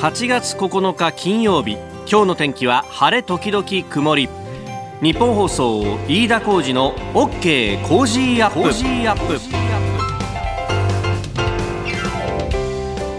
[0.00, 1.76] 8月9日金曜日。
[2.10, 4.30] 今日の天気は晴れ時々曇り。
[5.02, 9.38] 日本放送飯田浩二の OK コージーアップ。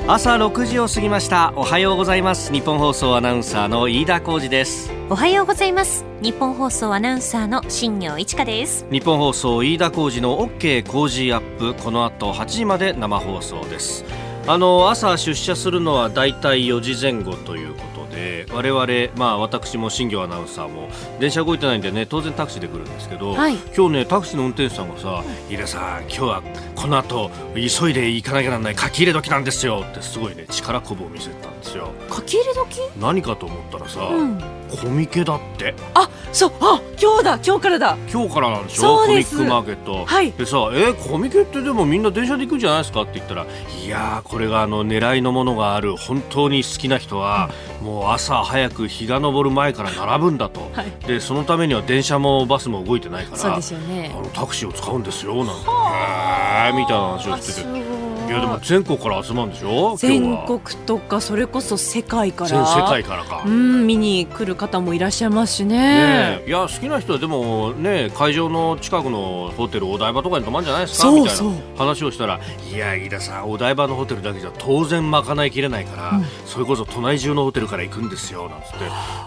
[0.07, 1.53] 朝6時を過ぎました。
[1.55, 2.51] おはようございます。
[2.51, 4.91] ニッポン放送アナウンサーの飯田浩司です。
[5.07, 6.03] おはようございます。
[6.23, 8.87] ニッポン放送アナウンサーの新行市佳です。
[8.89, 11.75] 日本放送飯田浩二の OK コージーアップ。
[11.75, 14.03] この後8時まで生放送です
[14.47, 26.43] あの朝出社するのはだいたい4時前後ということで我々、まあ、私も新業アナウンサーも電車動いてないんでね当然タクシーで来るんですけど、はい、今日ねタクシーの運転手さんがさ「飯田さん今日は
[26.75, 31.91] この後急いで行かなきゃならない書き入れ時なんですよ」ってすごいね力こぶを見せたんですよ。
[32.09, 32.79] 書き入れ時？
[32.99, 35.75] 何かと思ったらさ、うんコミケだって。
[35.93, 37.97] あそうあ今日だ今日からだ。
[38.11, 38.97] 今日からなんでしょ？
[38.99, 43.45] コミックマーケット、はい、でさえー、コミケってでもみんな電車で行くんじゃないですかって言ったら
[43.83, 47.49] いやこれがあの狙いのものがある本当に好きな人は、
[47.81, 55.51] うん、もう朝早く日が昇る前から並ぶんだと、はい、でそのためには電車もバスも動いてないからそうですよ、ね、あのタクシーを使うんですよなんて。
[55.51, 57.90] へえみたいな話をしてて。
[58.31, 59.95] いやでも全国から集まるんでしょ？
[59.97, 62.49] 全国とかそれこそ世界から。
[62.49, 63.43] 全世界からか。
[63.45, 66.39] うん見に来る方もいらっしゃいますしね。
[66.39, 71.11] ねいや好きな人はでもね会場の近くのホテルお台場とかに泊まるんじゃないですか？
[71.11, 72.39] みたいな話をしたら
[72.73, 78.77] いや飯田さんお台場のホテルだけじゃ当然賄いきれないから、うん、それこそ都内中のホテルから行くんですよなんつって。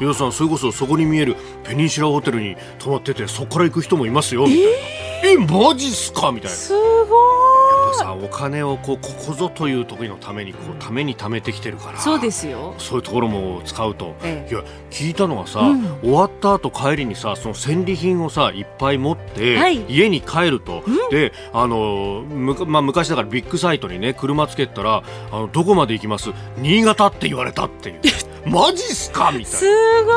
[0.01, 4.69] 飯田さんそれこそそこに見えるペニンシュラホテルに泊まっててそこから行く人もいますよみたいな。
[4.69, 6.33] えー、えマジっすか？
[6.33, 6.57] みたいな。
[6.57, 12.75] すごいさお金をこうここぞという時のためにこうために貯めてきてるからそうですよ。
[12.79, 26.31] そういうところも使うと、ええ、いや聞いたのはさ、うん、終わった後帰りにさその戦利品をさいっぱい持って、はい、家に帰ると、うん、であのむ、まあ、昔だからビッグサイトにね車つけたらあのどこまで行きます？
[26.59, 28.01] 新潟って言われたっていう
[28.47, 29.33] マジっすか？
[29.33, 29.59] みたいな。
[29.59, 29.67] す
[30.05, 30.15] ごい。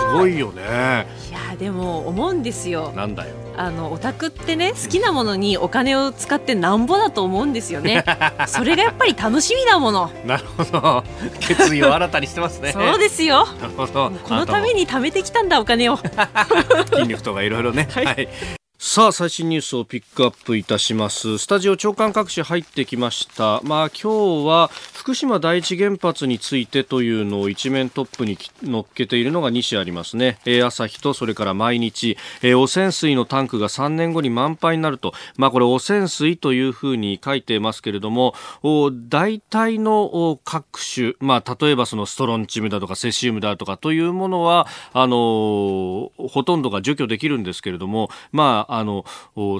[0.00, 1.06] すごいよね。
[1.30, 2.92] いやでも思うんですよ。
[2.96, 3.34] なんだよ。
[3.56, 8.04] あのオタクってね好きなものにお金を使ってなんぼだと思うんですよね。
[8.48, 10.10] それがやっぱり楽しみだもの。
[10.24, 11.04] なるほど。
[11.40, 12.72] 決意を新たにしてますね。
[12.72, 13.46] そうですよ。
[13.60, 14.10] なるほど。
[14.24, 15.98] このために貯めてきたんだお金を。
[16.92, 18.28] 筋肉とかいろいろね、はい、はい
[18.82, 21.36] さあ、最新ニュースをピックアップいたします。
[21.36, 23.60] スタジオ長官各紙入ってきました。
[23.62, 30.38] まあ今日は福島第一原発についてというのを一面トップに乗っけているのが2紙ありますね。
[30.46, 35.12] えー、朝日とそれから毎日、えー、汚染水のタンクが3年後に満杯になると。
[35.36, 49.04] まあこれ汚染水というふうに書いてますけれどもお、大体の各種、まあ例えばそのストロンチムだとかセシウムだとかというものは、あのー、ほとんどが除去できるんですけれども、まああの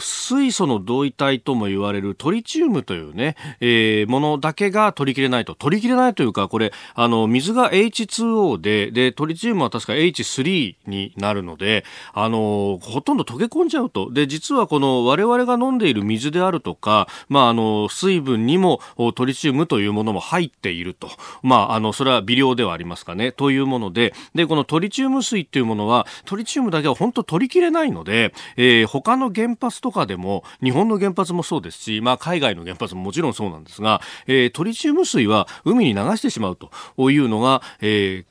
[0.01, 5.55] 水素の同位体とも言われるトリチウムというね、えー、ものだけが取りきれないと。
[5.55, 14.11] 取りきれないというかこれあの水が H2O ででトリチウムは確か H3 になるのであのほとんど溶け込んじゃうと。
[14.11, 18.81] で実はこの我々が飲んでいる水であるとか、まあ、あの水分にも
[19.15, 21.09] トリチウムというものも入っていると、
[21.43, 23.33] まあ、あのそれは微量ではありますかね。
[23.33, 36.71] というものででこのトリチウム水っていうものはトリチウムだけは本当取りきれないので、えー、他の原発とかでも日本の原発もそうですし、まあ、海外の原発ももちろんそうなんですが、えー、トリチウム水は海に流してしまうと
[37.11, 38.31] いうのが、えー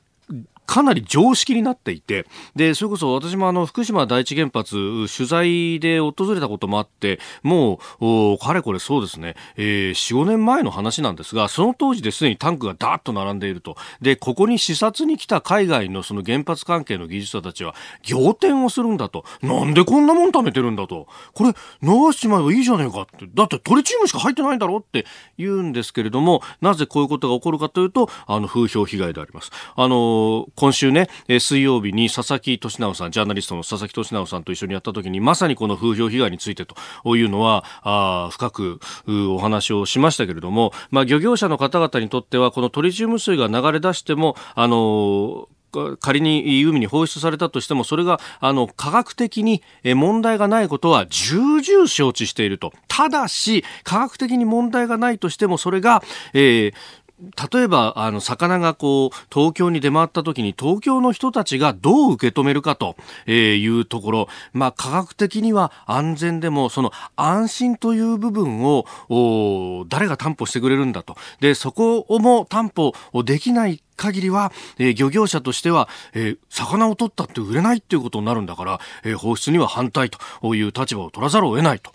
[0.70, 4.76] かなり常識になっていて、で、それこそ私もあの、福島第一原発、
[5.12, 13.74] 取材で訪れたこともあって、もう、かれこれそうですね、えー、4、5年前の話なんですが、その当時ですでにタンクがダーッと並んでいると。
[14.00, 17.74] で、ここに視察に来た海外のその原発関係の技術者たちは、
[18.08, 19.24] 仰天をするんだと。
[19.42, 21.08] なんでこんなもん貯めてるんだと。
[21.34, 23.26] これ、流しちまえばいいじゃねえかって。
[23.34, 25.04] だってトリチウムしか入ってないんだろって
[25.36, 29.50] 言うんですけれども、なぜこういうことが起こるかというと、あの、風評被害であります。
[29.74, 38.78] あの、今週ね、水曜日に佐々木俊直さん、ジャーナリストの佐々木俊直さんと一緒にやった時に、まさにこの風評被害についてというのは、あ深く
[39.08, 45.48] お話をしましたけれども、まあ、漁業者の方々にとっては、このトリチウム水が流れ出しても、あの
[46.00, 52.72] 仮に海に放出されたとしても、それが、あの、科学的に問題がないことは重々承知していると。
[52.88, 56.02] ただし、科学的に問題がないとしても、それが、
[56.34, 56.74] えー、
[57.52, 62.96] 例えば、あの、魚がこう、東京に出回った時に、東京の人たちがどう受け止めるかと
[63.30, 68.86] いうところ、まあ、科学的には安全でも、その安心という部分を、
[69.88, 71.16] 誰が担保してくれるんだと。
[71.40, 81.92] で、そこをも担保できない限りは、えー、漁業者としては、えー、魚を取ったって売れないっていうことになるんだから、えー、放出には反対という立場を取らざるを得ないと。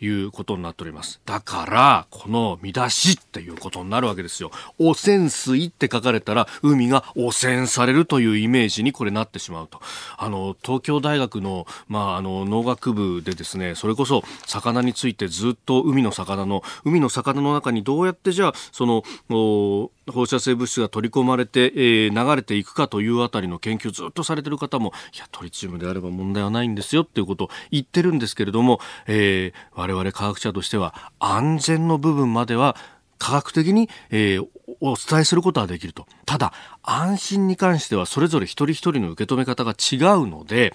[0.00, 1.20] いうことになっております。
[1.24, 4.50] だからこの見出しっていうことになるわけですよ。
[4.78, 9.80] 汚染水って書かれたら海が汚染されるというイメージにこれなってしまうと。
[10.16, 32.76] あの東京大学の,、まあ、あの農学部でですねそれこそ魚についてずっと海の魚の海の魚の中にどうやってじゃあその放射性物質が取り込まれて、えー、流れていくかというあたりの研究ずっとされてる方もいやトリチウムであれば問題はないんですよっていうことを言ってるんですけれども、えー、我々科学者としては安全の部分までは
[33.18, 34.48] 科学的に、えー、
[34.80, 36.06] お伝えすることはできると。
[36.24, 36.52] ただ、
[36.82, 40.72] 安心に関してはそれぞれ一人一人の受け止め方が違うので、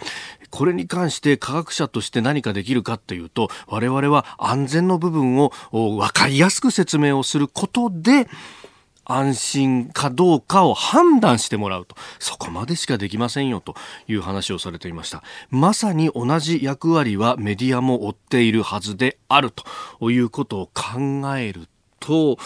[0.50, 8.27] これに関して科学者として何かできるかっていうと、我々は安全の部分を分かりやすく説明をすることで、
[9.05, 11.95] 安心かどうかを判断してもらうと。
[12.19, 13.75] そこまでしかできませんよと
[14.07, 15.23] いう話をされていました。
[15.50, 19.51] まさに同じ役割はメディアも負っているはずである
[20.00, 21.67] ということを考える
[22.03, 22.38] と、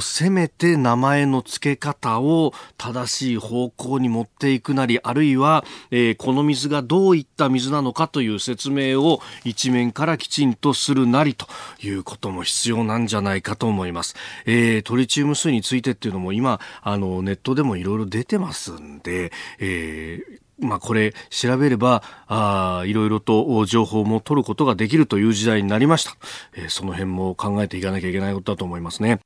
[0.00, 11.46] せめて名前の付け方を正しい方向に持っていくなり、あるいは、えー、この水がどういった水なのかという説明を一面からきちんとするなりと
[11.80, 14.16] いうことも必要なんじゃないかと思います。
[14.44, 26.16] えー、トリチウム水についてっていうのも今、あの、ネットでもいろいろ出てますんで、えーまあ、これ調べればあいろいろと情報も取ることができるという時代になりました、
[26.54, 29.20] えー、その辺も考えていかなきゃいけないことだと思いますね。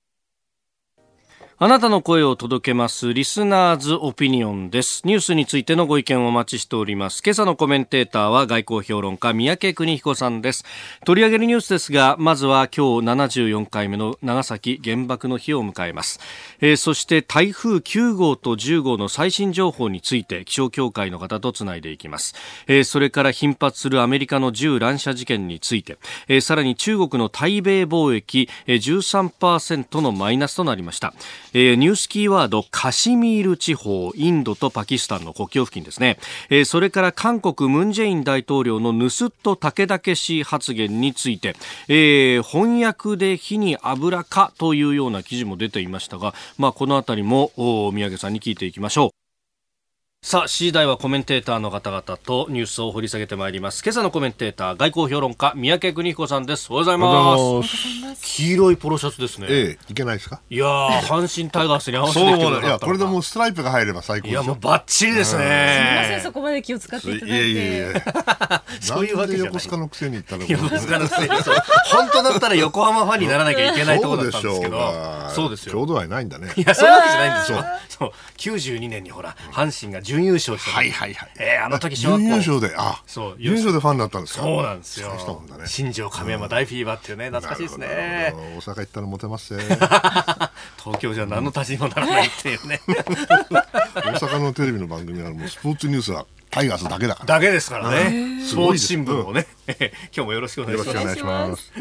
[1.64, 5.00] あなたの声を届けますリスナーズオピニオンです。
[5.06, 7.22] ニュースについてのご意見をお待ちしております。
[7.24, 10.66] 今朝のコメンテーターは外交評論家三宅邦彦さんです。
[11.06, 16.20] 取り上げるニュースですが、まずは今日74回目の長崎原爆の日を迎えます。
[16.60, 22.34] えー、そして台風9号と10号の最新情報について気象協会の方とつないでいきます。
[22.66, 25.96] えー、それから頻発するアメリカの銃乱射事件について、
[26.28, 31.14] えー、さらに中国の対米貿易、えー、13%のマイナスとなりました。
[31.54, 36.18] えー、ニュースキーワードカシミール地方インドとパキスタンの国境付近ですね、
[36.50, 41.54] えー、それから韓国ムン・ジェイン大統領の盗っ人武々しい発言について、
[41.88, 49.23] えー、翻訳で火に油かというような記事も出ていましたが、まあ、このあたりもお宮家さんに聞いていきましょう。
[50.26, 53.82] さあ、7時台はコメンテーターの方々とニュースを掘り下げてまいります。
[53.84, 56.68] 今朝のコメンテーター、外交評論家、三宅邦彦さんです。
[56.72, 58.22] おはようございます。
[58.22, 59.48] 黄色いポロシャツですね。
[59.50, 60.40] ええ、いけないですか？
[60.48, 60.64] いや
[61.02, 65.44] 阪神 タイガースに合わせてきていや、これでもうストライプが入れば最高いや、もうバッチリですね。
[65.44, 67.34] すみません、そこまで気を使っていただいて。
[67.36, 70.44] いやいやいやそういうわけじゃ横須賀のくせに言ったら。
[70.48, 71.28] 横須賀のくせに。
[71.28, 75.30] 本当だったら横浜ファンにならなきゃいけないところだったんですけど。
[75.34, 75.74] そうですよ。
[75.74, 76.50] 郷土愛ないんだね。
[76.56, 77.64] いや、そういうわけじゃないんですよ。
[77.90, 78.12] そう。
[78.38, 80.70] 92年にほら、阪神が準優勝した。
[80.70, 81.30] はいはいはい。
[81.38, 82.24] えー、あの時小学校。
[82.28, 83.36] 優勝で、あ、そう。
[83.38, 84.42] 優勝でファンだったんですか？
[84.42, 85.12] そうなんですよ。
[85.66, 88.32] 新庄亀山大フィーバーっていうね、懐かしいですね。
[88.34, 89.62] 大阪行ったらモテますね。
[90.82, 92.80] 東京じゃ何の足しにもならないっていうね。
[92.88, 97.26] 大阪のテレビの番組はもうスポーツニュースはタイガースだけだから。
[97.26, 98.40] だけですからね。
[98.46, 99.46] スポーツ新聞をね。
[99.68, 100.96] 今日もよろしくお願いします。
[100.96, 101.72] よろしくお願いします。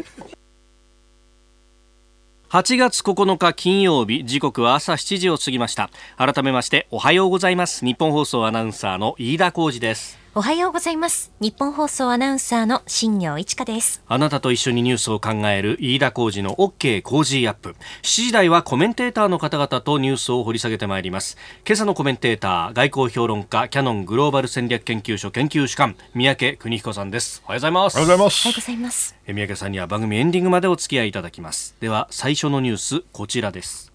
[2.54, 5.90] 8月9日金曜日時刻は朝7時を過ぎました。
[6.16, 7.84] 改めましておはようございます。
[7.84, 10.23] 日本放送アナウンサーの飯田浩二です。
[10.36, 11.30] おはようございます。
[11.38, 14.02] 日本放送アナウンサーの新業一華です。
[14.08, 17.76] あなたと一緒にニュースを考える飯田浩二の OK 工事アップ。
[18.02, 21.36] 7時台はコメンテーターの方々とニュースを掘り下げてまいります。
[21.64, 27.40] 今朝のコメンテーター外交評論家キャノングローバル戦略研究所研究主幹三宅邦彦さんです。
[27.44, 27.94] おはようございます。
[27.94, 28.42] おはようございます。
[28.44, 29.16] おはようございます。
[29.28, 31.76] 三宅さんには番組エンディングまでお付き合いいただきます。
[31.78, 33.93] では最初のニュースこちらです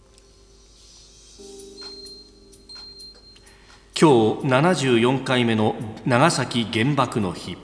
[4.01, 5.75] 今日74回目の
[6.05, 7.57] 長崎原爆の日。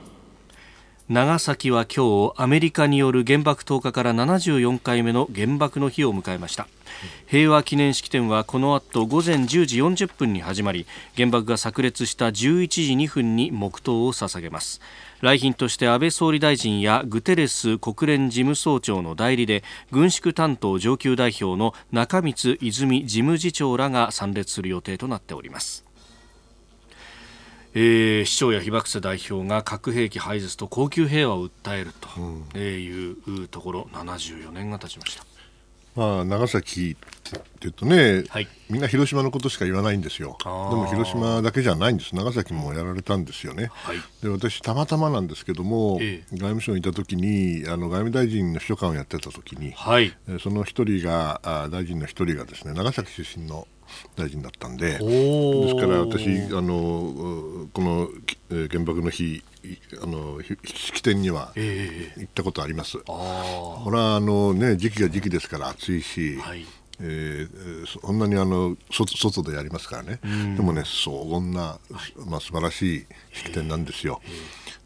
[1.08, 6.68] 長崎は今日アメリカによる原爆投下から74回目の原爆の日を迎えました。
[7.26, 10.84] 平和記念式典はこの後午前10時40分に始まり
[11.16, 12.32] 原爆が炸裂した11
[12.68, 14.82] 時2分に黙祷を捧げます。
[15.22, 25.85] 来賓として安倍総理大臣やグテレス国連事務総長の代理で軍縮担当上級代表の中光泉事務次長らが参列する予定となっております。
[27.78, 35.26] えー、市長や被爆者代表が核兵器廃絶と恒久平和を訴えるというところ74年が経ちました。
[35.94, 40.38] まあ、長崎っていうとね、はいみんな広島のことしか言わないんですよ。
[40.42, 42.14] でも広島だけじゃないんです。
[42.14, 43.68] 長崎もやられたんですよね。
[43.72, 53.68] はいで私たまたまなんですけども、ええ外務省にいた時にあの外務大臣の秘書官をやってた時に、はいえーその一人があ大臣の一人がですね長崎出身の
[54.16, 54.98] 大臣だったんで。
[55.00, 58.08] おですからー私あのうこの
[58.48, 59.42] 原爆の日い
[60.02, 62.98] あのひ式典にはええ行ったことあります。
[62.98, 66.64] あこれはあのね時期が時期ですから暑いし、あはい。
[66.98, 70.18] えーそそんなにあの外外でやりますからね、
[70.56, 71.78] でもね荘厳な、
[72.26, 74.22] まあ、素晴らしい式典なんですよ。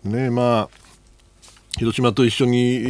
[0.02, 0.89] ねまあ
[1.78, 2.80] 広島と一緒にえ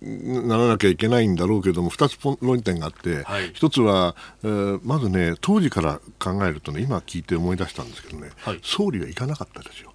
[0.00, 9.92] ーならなきゃいけないんだろうけども2つ論点があって、はい1つは、えーまずね当時から考えるとね今聞いて思い出したんですけどね、はい総理は行かなかったですよ。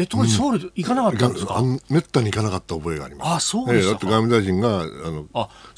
[0.00, 3.34] あえ当時ソウル行かなかったんですか、あのめったに行かなかった覚えがあります。
[3.36, 5.26] あそうでええだって外務大臣があの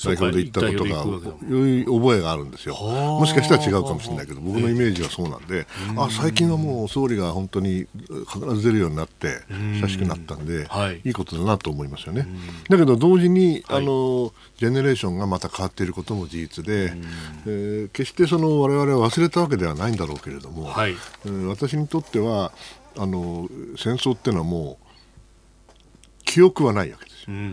[0.02, 0.90] 代表で行ったことが
[1.56, 2.74] いう覚えがあるんですよ。
[2.74, 3.20] はあ。
[3.20, 7.86] もしかしたら違うかもしれないけど僕のイメージはそうなんで、あ最近はもう総理が本当に
[8.32, 11.00] 必ず出るようになって親しくなったんで、はい。
[11.04, 12.26] いいことだなと思いますよね。
[12.68, 13.82] だけど同時に、はい。
[13.82, 16.92] あのジェネレーションがまた変わっていることも事実で、
[17.46, 20.92] えー決してその我々は忘れたわけではないんだろうけれども、はい。
[21.24, 22.52] えー私にとっては
[22.96, 24.86] あの戦争っていうのはもう
[26.24, 27.26] 記憶はないわけですよ。
[27.28, 27.44] うんうん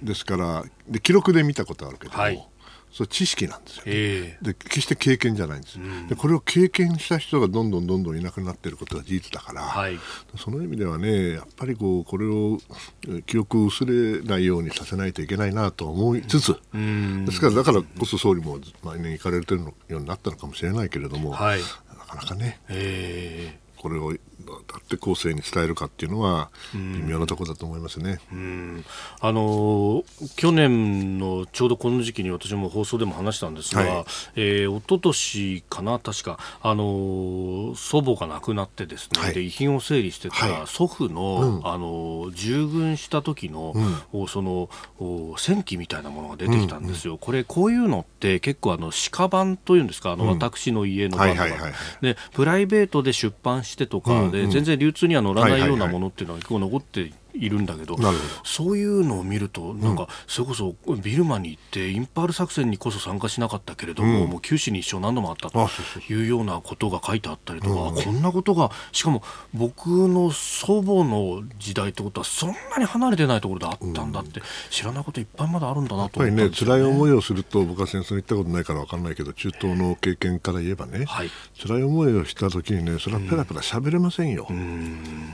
[0.00, 0.04] うん。
[0.04, 2.48] ですからで記録で見たことあるけども、はい。
[2.92, 3.92] それ知識なんですよね。
[3.92, 5.78] えで決して経験じゃないんです、
[6.08, 9.98] でこれを経験した人がどんどんどんどんいなくなっていることが事実だから、はい。
[10.38, 12.58] その意味ではねやっぱりこうこれを
[13.06, 17.24] えー記憶を薄れないようにさせないといけないなと思いつつ、えうん。
[17.26, 21.60] ですからだからこそ総理も毎年行かれてるのようになったのかもしれないけれども、はい。
[21.60, 23.66] なかなかねええ。
[23.76, 24.14] これを
[24.46, 28.20] どうやって後世に伝えるかっていうのは微妙なところだと思いますね。
[28.32, 28.84] うん。
[29.20, 34.04] あのー去年のちょうどこの時期に私も放送でも話したんですが、はい。
[34.36, 39.34] えー一昨年かな確か、あのー祖母が亡くなってですね、はい。
[39.34, 40.66] で遺品を整理してたはい。
[40.66, 41.66] 祖父の、うん。
[41.66, 43.74] あのー従軍した時の、
[44.12, 47.18] おそのお戦記みたいなものが出てきたんですよ。
[47.18, 57.12] これこういうのって結構あの鹿版というんですかあの、私の家の版とか、はいはいはいでプライベートで出版してとかで、全然流通には乗らないようなものっていうのは結構残ってい
[57.48, 57.96] るんだけど、
[58.44, 65.68] そういうのを見ると、なんか、それこそビルマに行って、インパール作戦にこそ参加しなかったけれども、もう九死に一生何度もあったと
[66.08, 69.22] いうようなことが書いてあったりとか、こんなことが、しかも
[69.54, 76.56] 僕の祖母の時代ってことは、そんなに離れてないところであったんだって、知らないこといっぱいまだあるんだなと思ったんやっぱりね。
[76.56, 81.30] 辛い思いをすると僕は戦争に行ったことないから分かんないけど中東の経験から言えばね、はい。
[81.60, 84.46] 辛い思いをした時にねそれはペラペラ喋れませんよ、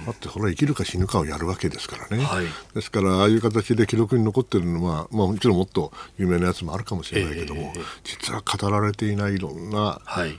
[0.07, 2.47] だってこれは生きるか死ぬかをやるわけですからね、はい。
[2.75, 10.39] ですからああいう形で記録に残ってるのは、まあ、もちろんもっと有名なやつもあるかもしれないけども、ええ実は語られていないいろんなはい。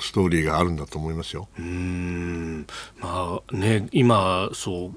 [0.00, 1.48] ストーリーがあるんだと思いますよ。
[1.58, 2.66] うーん。
[3.00, 4.92] まあね、今そう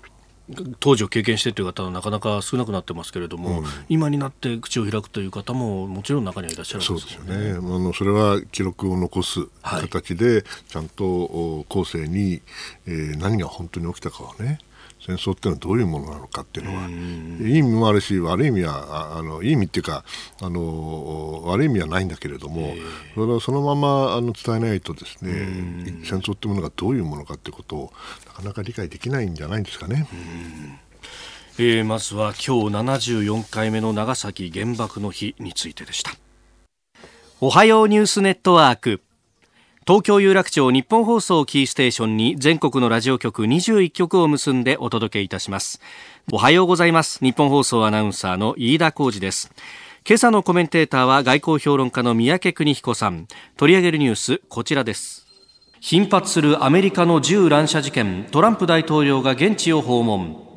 [0.79, 7.75] 当時を経験してという方はなかなか少なくなってますけれども、今になって口を開くという方ももちろん中にはいらっしゃるそんでようですすよね。
[7.75, 9.81] あのそれは記録を残すはい。
[9.83, 12.41] 形で、ちゃんとお後世に、
[12.85, 14.59] えー何が本当に起きたかをね、
[15.05, 20.03] 戦争っていうのはどういうものなのかっていうのは、いい意味もあるし、悪い意味は、ああのいい意味っていうか、
[20.41, 22.75] あの悪い意味はないんだけれども、
[23.15, 25.31] それはそのままあの伝えないとですね、
[26.03, 27.93] 戦争っていうものがどういうものかっていうことを
[28.27, 30.07] なかなか理解できないんじゃないんですかね。
[31.57, 36.11] えーまずは今日74回目の長崎原爆の日についてでした。
[37.39, 39.01] おはようニュースネットワーク
[39.87, 45.81] 東京有楽町日本放送キーステーションに全国のラジオ局21局を結んでお届けいたします。
[46.31, 47.17] おはようございます。
[47.25, 49.51] 日本放送アナウンサーの飯田浩二です。
[50.07, 53.27] 今朝のコメンテーターは外交評論家の三宅邦彦さん。
[53.57, 55.25] 取り上げるニュースこちらです。
[55.79, 58.27] 頻発するアメリカの銃乱射事件。
[58.29, 60.50] トランプ大統領が現地を訪問。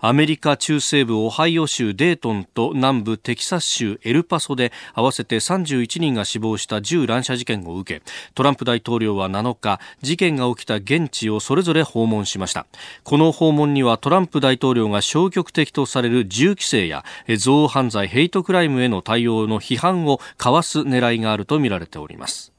[0.00, 8.02] アメリカ中西部オハイオ州デートンと南部テキサス州エルパソで合わせて31人が死亡した銃乱射事件を受け
[8.34, 12.66] トランプ大統領は7日事件が起きた現地をそれぞれ訪問しました。
[13.02, 22.52] この訪問にはトランプ大統領が消極的とされる銃規制や憎悪犯罪ヘイトクライムへの対応の批判をかわす狙いがあるとみられております。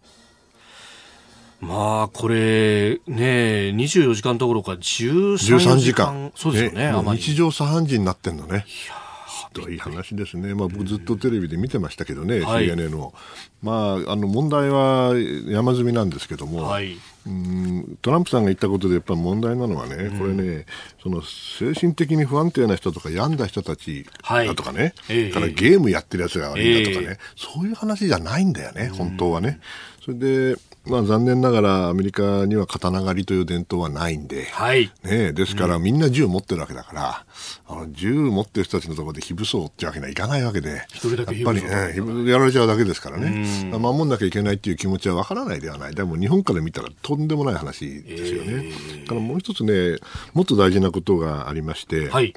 [1.62, 6.08] まあ、これ、ね、24時間どころか13 13時時間。
[6.08, 6.32] 間。
[6.36, 7.20] そうですよね、もうあまり。
[7.20, 8.66] 日常茶飯事になってんのね。
[8.68, 8.89] ひ
[9.54, 13.13] どい話ですね、まあ、僕ずっとテレビで見てましたけどね、はい CNN を、
[13.63, 15.13] まあ、あの問題は
[15.48, 16.98] 山積みなんですけども、はい。
[17.28, 20.66] うんトランプさんが言ったことでやっぱり問題なのはね、これね
[21.04, 24.48] その精神的に不安定な人とか病んだ人たちはい。
[24.48, 29.60] だとかね、ええからゲームやってるやつが悪いんだとかね、えそういう話じゃないんだよね、本当はね。
[30.04, 30.56] それで、
[30.89, 34.91] まあ、残念ながらアメリカには刀狩りという伝統はないんで、はい。
[35.03, 37.25] ねえ、ですから、みんな銃持ってるわけだから、
[37.67, 45.96] あの銃持ってる人たちのところで非武装ってわけにはいかないわけで、やっぱりね、非武やられちゃうだけですからね、守んなきゃいけないっていう気持ちはわからないではない。
[45.96, 48.72] でも日本から見たらとんでもない話ですよね。
[49.03, 49.98] だからもう一つね、
[50.34, 52.34] もっと大事なことがありまして、はい。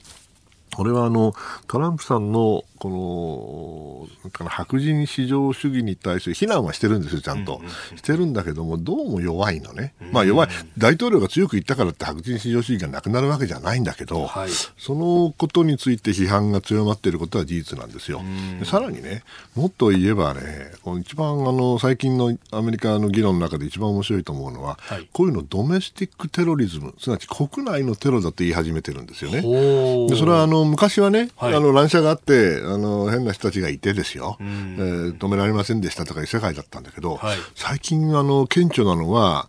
[0.74, 1.34] これはあの
[1.68, 7.60] トランプさんのこのなんかな白人至上主義に対する非難はしてるんですよ、ちゃんと。
[7.94, 9.94] してるんだけども、どうも弱いのね。
[10.10, 10.48] まあ弱い。
[10.76, 18.20] 大統領が強く言ったからって白人至上主義がなくなるわけじゃないんだけど、はいそのことについて批判が強まっていることは事実なんですよ。
[18.58, 19.22] でさらにね、
[19.54, 29.42] もっと言えばね、この一番あの最近のアメリカの議論の中で一番面白いと思うのは、はいこういうのドメスティックテロリズム、すなわち国内のテロだと言い始めてるんですよね。
[29.44, 37.38] おでそれはあの昔はね、はいあの乱射があってあの変な人たちがいてですよ、えー止められませんでしたとかいう世界だったんだけど、はい。
[37.54, 39.48] 最近あの顕著なのは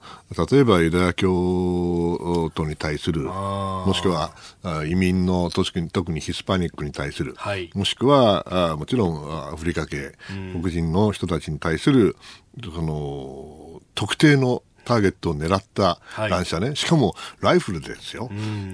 [0.52, 7.70] 例えばユダヤ教徒に対するもしくはあ移民の特に特にヒスパニックに対する、はい。
[7.74, 10.14] もしくはあもちろんあアフリカ系、
[10.54, 12.16] 黒人の人たちに対する
[12.64, 16.30] その特定のターゲットを狙ったはい。
[16.30, 18.30] 乱射ね、しかもライフルですよ、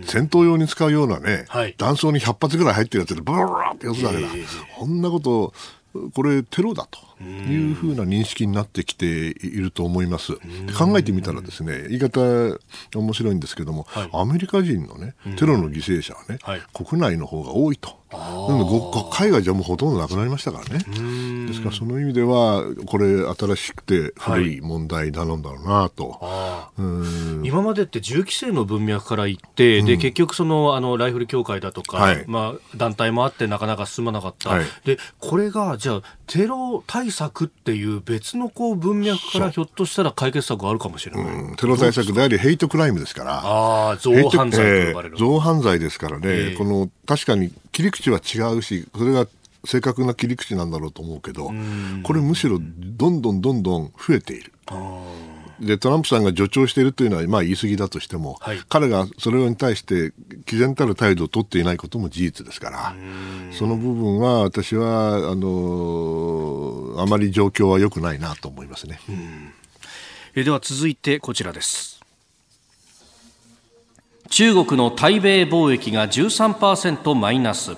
[0.06, 1.76] 戦闘用に使うようなね、はい。
[1.78, 4.46] 弾倉に100発ぐらい入ってるやつでブラブラってやつだけだ、ええ
[4.78, 5.54] こんなこと
[6.14, 10.34] これテロだというふうな認識になってきていると思います。
[10.66, 12.22] で考えてみたらですね、言い方
[12.96, 14.10] 面白いんですけども、はい。
[14.14, 16.62] アメリカ人のね、テロの犠牲者はね、はい。
[16.74, 18.00] 国内の方が多いと。
[19.12, 20.84] 海外じゃもうほとんどなくなりましたからね。
[21.46, 26.18] ですからその意味では、これ新しくて古い問題なんだろうなと。
[26.22, 26.82] あー。
[26.82, 27.46] うん。
[27.46, 32.24] 今までって銃規制の文脈から言って、で結局そのあのライフル協会だとか、はい。
[32.28, 34.66] まあ、団体もあってなかなか進まなかった、はい。
[34.86, 41.56] でこれがじゃあテロ対策っていう別のこう文脈からひょっとしたら解決策があるかもしれない、うん。
[41.56, 43.42] テロ対策でありヘイトクライムですから。
[43.44, 49.28] ああ憎犯罪とえー憎犯罪ですからね、ええこの確かに切り口は違うし、それが
[49.66, 51.52] 正確な切り口なんだろうと思うけど、
[52.04, 54.54] これむしろどんどんどんどん増えている。
[55.62, 58.62] でトランプさんが助長しているというのは、まあ、言い過ぎだとしても、はい。
[58.70, 60.14] 彼がそれに対して
[60.46, 62.96] 毅然たる態度を取っていないことも事実ですから、
[63.52, 69.00] その部分は私はあのあまり状況は良くないなと思いますね。
[69.08, 72.00] えーでは続いてこちらです。
[74.30, 77.76] 中国の対米貿易が13%マイナス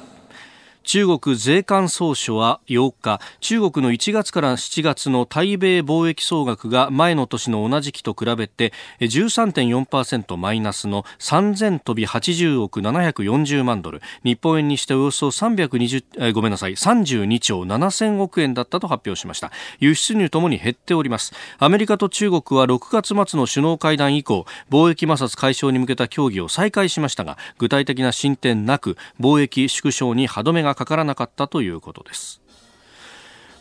[0.83, 14.01] 中国税関総署は8日中国の1月から7月の対米貿易総額が前の年の同じ期と比べて13.4%マイナスの3000飛び80億740万ドル。
[14.23, 19.51] 日本円にしておよそ320えごめんなさい32兆7000億円だったと発表しました。
[19.79, 21.33] 輸出入ともに減っております。
[21.59, 32.41] アメリカと中国は6月末の首脳会談以降貿易摩擦解消に向けた協議を再開しましたが具体的な進展なく貿易縮小に歯止めがかからなかったということです。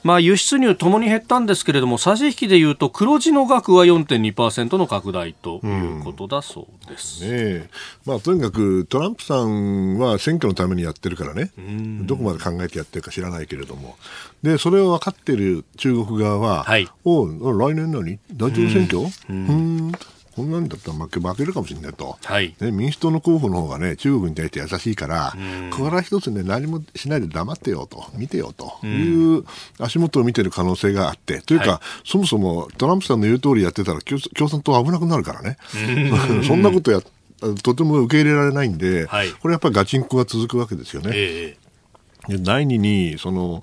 [0.03, 7.71] まあ、輸出入ともに減ったんですけれども差し引きでいうと黒字の額は4.2%の拡大ということだそうです、ねえ。
[8.07, 11.51] まあ、とにかくトランプさんは選挙のためにやってるからね、
[12.07, 13.97] どこまで考えてやってるか知らないけれども、
[14.43, 16.89] でそれを分かっている中国側は、はい。
[17.05, 18.19] おう来年何？
[18.33, 19.03] 大統領選挙？
[19.29, 19.93] うん
[20.37, 22.55] こんなんだったら負け負けるかもしれないと、はい。
[22.61, 25.35] ね、民主党の候補の方がね中国に対して優しいから、
[25.77, 29.45] これは一つね何もしないで黙ってよと見てよという
[29.79, 31.41] 足元を見てる可能性があって。
[31.41, 35.59] というか、はそもそもトランプさんの言う通りやってたら共共産党は危なくなるからね。
[36.47, 37.01] そんなことや
[37.63, 39.31] とても受け入れられないんで、はい。
[39.33, 41.11] これやっぱりガチンコが続くわけですよね。
[41.15, 41.57] え。
[42.29, 43.63] で第二にその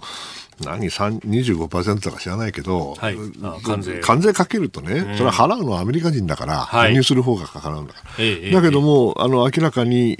[0.63, 3.17] 何3 25%とか知らないけど、はい。
[3.43, 4.00] あ関税。
[4.00, 6.91] 関税かけるとね、それは払うのはアメリカ人だから、はい。
[6.91, 10.17] 輸入する方がかかるんだから、ええだけども、あの明らかに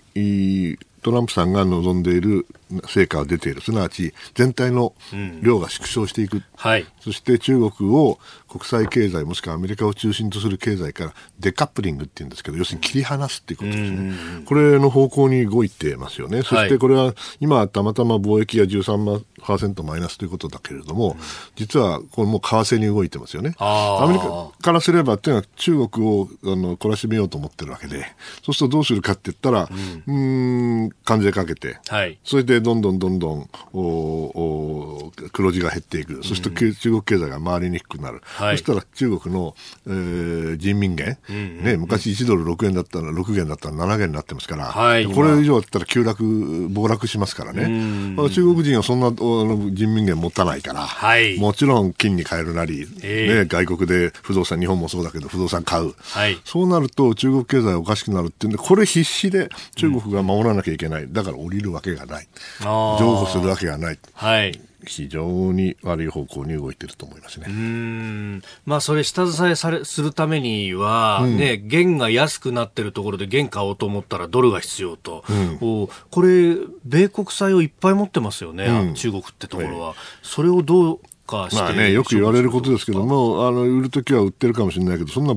[1.02, 2.46] トランプさんが望んでいる
[2.88, 4.94] 成果が出ている、すなわち全体の
[5.42, 6.86] 量が縮小していく、はい。
[7.00, 14.14] そして中国を国際経済もしくはアメリカを中心とする経済からデカップリングっていうんですけど要するに切り離すっていうことですね。
[14.46, 16.44] これの方向に動いてますよね。
[16.44, 21.18] そしてこれは今たまたま貿易が13%マイナスということだけれども
[21.56, 23.56] 実はこれもう為替に動いてますよね。
[23.60, 28.06] アメリカからすればっていうのは中国をあの懲らしめようと思ってるわけで。
[28.44, 31.78] そうするとどうするかって言ったらうーん関税かけて。
[31.88, 32.18] はい。
[32.24, 39.56] それででどんどんどんどんおお黒字が減っていく、そして中国経済が回りにくくなる、はい、そしたら中国の、
[39.88, 47.68] えー、人民元、うんうん、ね、昔1ドル6円だったら6元だったら7元になってますから、はい、これ以上だったら急落、暴落しますからね、
[48.16, 62.28] まあ、中国人はそんな人民元持たないから、はい、もちろん金に変えるなり、えー、ね、外国で不動産、日本もそうだけど不動産買う、はい、そうなると中国経済おかしくなるっていうんで、これ必死で中国が守らなきゃいけない、だから降りるわけがない、
[62.62, 64.00] 譲歩するわけがない。
[64.14, 64.60] はい。
[64.86, 67.48] 非常に悪い方向に動いていると思いますね。
[67.50, 68.42] うん。
[68.66, 76.56] まあ、それ下支えされするためには、うん、ね、元が安くなってるところで元買おうと思ったらドルが必要と、うん、おこれ、
[76.86, 79.88] 米国債をいっぱい持ってますよね、うん、中国ってところは。
[79.90, 85.34] はい、それをどうまあね、よく言われることですけども、あの売るときは売ってるかもしれないけど、そんな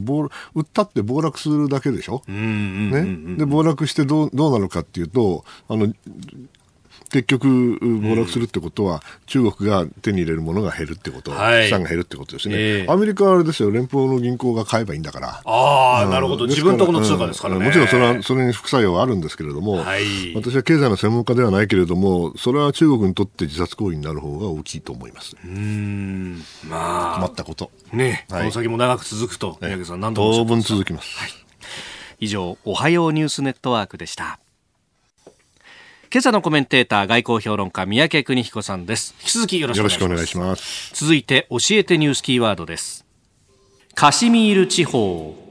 [0.54, 5.92] 売ったって暴落するだけでしょ、ね、で暴落してどうどうなるかっていうとあの
[7.10, 25.36] 結局、暴落するってことは、中国が手に入れるものが減るってこと、はい、資産が減るってことですね、えー、アメリカはあれですよ、連邦の銀行が買えばいいんだから、ああ、なるほど、自分とこの通貨ですからね、もちろんそれはそれに副作用はあるんですけれども、はい、私は経済の専門家ではないけれども、それは中国にとって自殺行為になる方が大きいと思います。
[25.44, 26.42] うん。
[26.68, 27.70] まあ、困ったこと。
[27.92, 31.18] ね、はい、この先も長く続くと、宮家さん、何度も当分続きます。
[31.18, 31.30] はい、
[32.20, 34.38] 以上、おはようニュースネットワークでした。
[36.12, 39.14] 今朝のコメンテーター外交評論家三宅邦彦さんです。
[39.20, 40.92] 引き続きよろしくお願いします。
[40.92, 43.06] 続いて教えてニュースキーワードです。
[43.94, 45.49] カシミール地方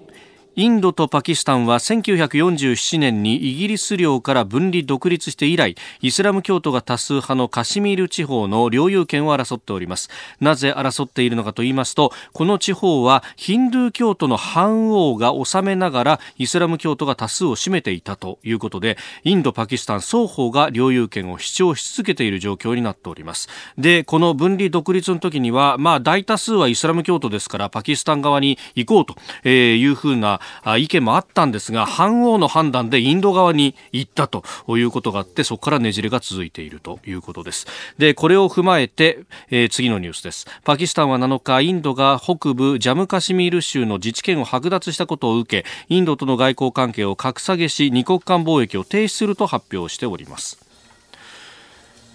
[0.60, 10.10] インドとパキスタンは1947年にイギリス領から分離独立して以来イスラム教徒が多数派のカシミール地方の領有権を争っております。
[10.41, 23.48] なぜ争っているのかと言いますとこの地方はヒンドゥー教徒の反王が治めながらイスラム教徒が多数を占めていたということでインドパキスタン双方が領有権を主張し続けている状況になっております。
[23.78, 30.41] でこの分離独立の時にはまあ大多数はイスラム教徒ですからパキスタン側に行こうというふうな
[30.77, 34.43] 意見もあったんですが反王の判断でインド側に行ったと
[34.77, 37.67] いうことがあってそこからねじれが続いているということです。
[37.97, 40.47] でこれを踏まえて、えー、次のニュースです。
[40.63, 50.68] パキスタンは7日インドが北部ジャムカシミール州の自治権を剥奪したことを受けインドとの外交関係を格下げし二国間貿易を停止すると発表しております。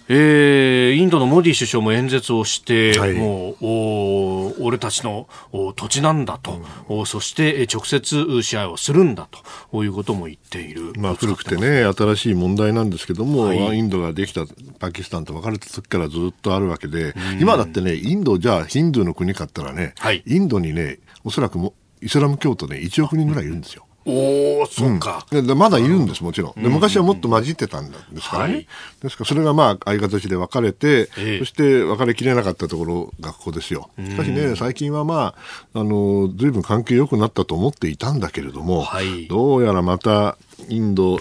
[0.07, 9.39] えー、インドのモディ首相も演説をして、はい、もうお俺たちのお土地なんだと、うん、そして直接支配をするんだと。
[9.83, 14.45] いうことも言っている、まあ、古くてね新しい問題なんですけども、はい、インドができた
[14.79, 23.85] パキスタンと別れた時からずっとあるわけで、今だってねインドじゃあヒンドゥーの国かったらね、はい、インドにねおそらくもイスラム教徒ね1億人ぐらいいるんですよ。
[24.05, 26.61] おお、そうか、うん、まだいるんです、もちろん。
[26.61, 28.53] で昔はもっと混じってたんですからね。
[28.53, 28.67] はい、
[29.01, 33.89] ですから、それがまあ、ああいう形で分かれて、えー、そして別れきれなかったところがここですよ。
[33.97, 35.33] しかしね、最近はま
[35.73, 40.37] あ、あの、ずいぶん関係良くなったと思っていたんだけれども、はい、どうやらまた、
[40.69, 41.19] インド、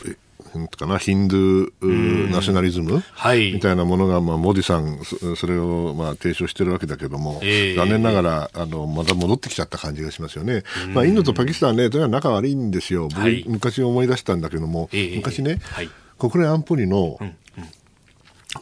[0.69, 5.05] かなヒンドゥーナショナリズム、はい、みたいなものが、まあ、モディさん
[5.37, 10.63] それを、まあ、提唱してるわけだけども、えー、残念ながらあのまた戻ってきちゃった感じがしますよね、
[10.95, 17.37] まあ、インドとパキスタンはねとにかく仲悪いんですよ、はい、昔思い出したんだけども、えー、昔ね、はい、国連安保理の、うん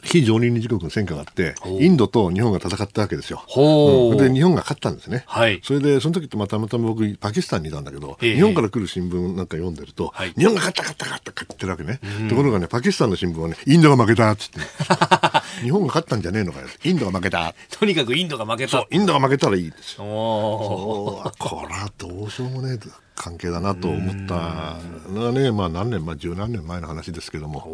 [0.02, 3.44] 非常任理事国の選挙があって、インドと日本が戦ったわけですよ。
[3.56, 5.24] うん、で、日本が勝ったんですね。
[5.26, 12.00] はい、それで、その時ってまたまた僕、パキスタンにいたんだけど、えー、日本から来る新聞なんか読んでると、はい、日本が勝った勝った勝った勝ってるわけね。
[12.28, 14.66] ところがね、パキスタンの新聞はね、インドが負けたっつって、ね、
[15.62, 16.66] 日本が勝ったんじゃねえのかよ。
[16.84, 17.54] インドが負けた。
[17.70, 18.86] とにかくインドが負けた。
[18.90, 20.04] インドが負けたらいいですよ。
[20.04, 27.72] これはどうしようもねえ関係だなと思ったのはね、まあ何年、まあ十何年前の話ですけども、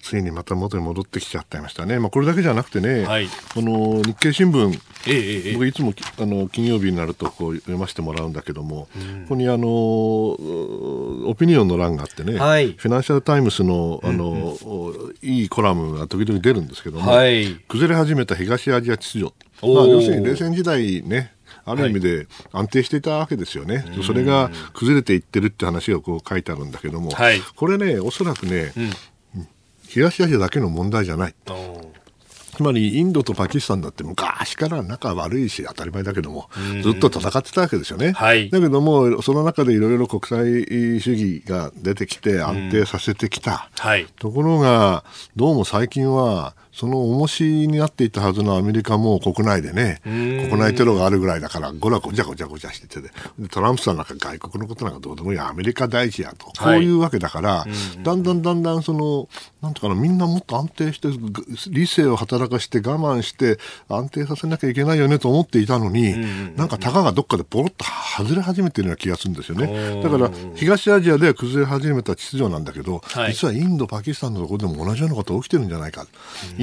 [0.00, 1.98] ついにまた元に戻ってきちゃってましたね。
[1.98, 8.88] まあこれだけじゃなくてね、はい、この日経新聞、ええ、僕いつもあの金曜日になるとこう読ませてもらうんだけども、
[9.24, 21.33] ここにあのオピニオンの欄があってね、はい、フィナンシャル・タイムズのあの、うんうん、いいコラムが時々出るんですけども、はい、崩れ始めた東アジア秩序、まあ、要するに冷戦時代ね
[21.64, 28.72] ある意味で安定していたわけですよね、はい、それが崩れていってるって話がこう書いてあるんだけども、はい、これね、おそらくね、
[29.34, 29.48] うん、
[29.86, 31.34] 東アジアだけの問題じゃない。
[32.54, 36.48] つまりインドとパキスタンだって昔から仲悪いし当たり前だけども
[36.84, 38.12] ずっと戦ってたわけですよね。
[38.12, 43.68] はい、だけどもその中でいろいろ国際主義が出てきて安定させてきた。
[43.76, 45.02] はい、ところが
[45.34, 53.10] どうも最近はその重しになっていたはずのアメリカも国内でね、国内テロがあるぐらいだから、ごらごちゃごちゃごちゃしてて、
[53.50, 59.28] トランプさんなんか外国のことなんかどうでもいい、アメリカ大事やと、こういうわけだから、はい、だんだんだんだんその、
[59.62, 61.08] なんとかな、みんなもっと安定して、
[61.70, 63.58] 理性を働かして我慢して
[63.88, 66.14] 安定させなきゃいけないよねと思っていたのに、
[66.56, 67.84] なんかたかがどっかでポロッと
[68.18, 70.02] 外れ始めてるような気がするんですよね。
[70.02, 76.06] だから、東アジアで崩れ始めた秩序なんだけど、はい、実はインド、パキスタンのところでも同じようなことが起きてるんじゃないか。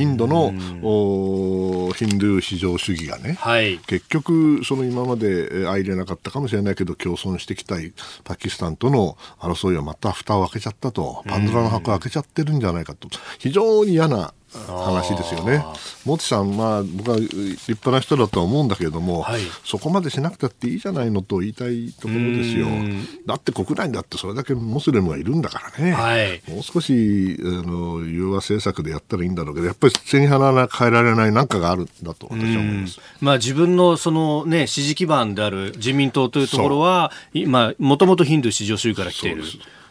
[0.01, 7.75] インドのおヒンドゥー至上主義がね、はい、結局、その今まで相入れなかったかもしれないけど、共存してきた
[8.23, 14.33] パキスタンとの争いはまた蓋を開けちゃったと、パンドラの箱を開けちゃってるんじゃないかと、非常に嫌な
[14.67, 15.63] 話ですよね。
[16.05, 17.31] モテさん、まあ、僕は立
[17.69, 22.67] 派な人だとは思うんだけれども、はい、そこまでしなくたっていいじゃないのと言いたいところですよ。
[23.25, 32.99] だって国内にだってそれだけモスレムがいるんだからね、はい、もう少しあの融和政策でやったらいいんだろうけど、やっぱり背に腹が変えられない何かがあるんだと私は思います。
[33.19, 37.11] まあ、自分のその、ね、支持基盤である自民党というところは、
[37.79, 39.43] もともとヒンドゥー至上主義から来ている。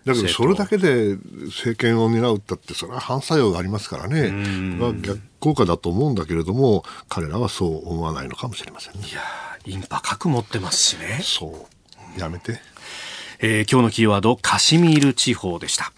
[0.04, 9.06] だけどそれだけで政権を担うったってそれは反作用がありますからね、まあ、逆効果だと思うんだけれども彼らはそう思わないのかもしれませんね。
[9.06, 9.20] いや
[9.66, 11.20] インパ核持ってますしね。
[11.22, 11.66] そ
[12.16, 12.60] うやめて、
[13.40, 15.92] えー、今日のキーワードカシミール地方でした。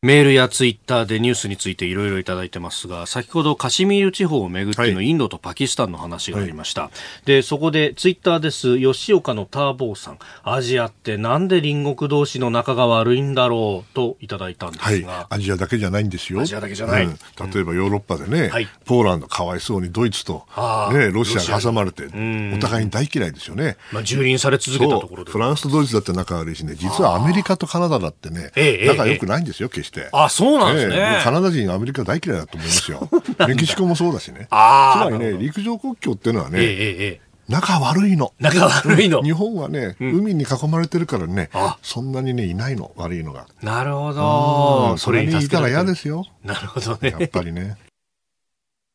[0.00, 6.82] メールやツイッターでニュースについていろいろいただいてますが、先ほどカシミール地方をめぐってのインドとパキスタンの話がありました。
[6.82, 6.90] は
[7.24, 8.78] い、で、そこでツイッターです。
[8.78, 10.18] 吉岡のターボーさん。
[10.44, 16.42] アジアってなんで隣国同士の仲が悪いんだろうといただいたんですが、はい、アジアだけじゃないんですよ。
[16.42, 17.04] アジアだけじゃない。
[17.04, 20.46] うん、例えばヨーロッパでね、はい、ポーランドかわいそうにドイツと、
[20.92, 23.76] ね、ロシアが挟まれて、お互いに大嫌いですよね。
[23.92, 25.32] まあ、蹂躙され続けたところで。
[25.32, 28.52] フランスとドイツだって仲悪いしね、実はアメリカとカナダだってね、
[28.86, 29.87] 仲良くないんですよ、決して。
[30.12, 33.08] あ、そうなんですね、えー、カナダ人、アメリカ大嫌いだと思いますよ。
[33.46, 34.48] メキシコもそうだしね。
[34.48, 38.34] つまりね、陸上国境っていうのはね、えー仲悪いの。
[38.38, 39.22] 仲悪いの。
[39.24, 41.48] 日本はね、うん、海に囲まれてるからね、
[41.82, 43.46] そんなにね、いないの、悪いのが。
[43.62, 44.96] なるほど。
[44.98, 46.26] それにいたら嫌ですよ。
[46.44, 47.16] なるほどね。
[47.18, 47.78] やっぱりね。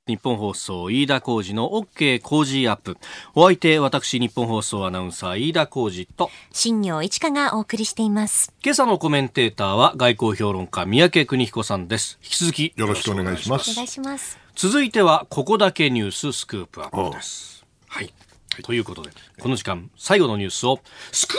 [0.05, 2.97] 日本放送飯田浩二の OK 工事アップ。
[3.35, 6.29] お相手私日本放送アナウンサー飯田浩二と。
[6.51, 8.51] 新業一華がお送りしています。
[8.61, 12.19] 今朝のコメンテーターは外交評論家三宅邦彦さんです。
[12.21, 13.71] 引き続きよろしくお願いします。
[13.71, 14.37] お願いします。
[14.55, 17.65] 続いてはここだけニューススクープアップです。
[17.87, 18.13] はい、
[18.55, 20.81] はい、ということでこの時間最後のニュースを
[21.13, 21.35] スク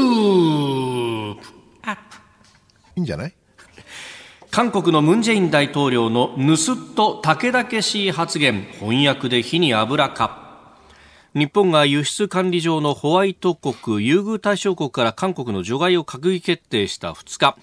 [0.00, 1.40] ープ
[1.82, 2.00] アップ。
[2.96, 3.34] いいんじゃない？
[4.50, 8.62] 韓国のムン・ジェイン大統領のぬすっと武田けしい発言。
[8.80, 10.76] 翻訳で火に油か。
[11.34, 17.56] 日本が輸出管理上のホワイト国優遇対象国から韓国の除外を閣議決定した2日。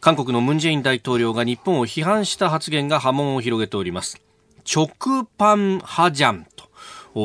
[0.00, 4.20] 韓国のムン・ジェイン大統領が日本を批判した発言が波紋を広げております。
[4.68, 4.88] 直
[5.38, 6.46] パンハジャン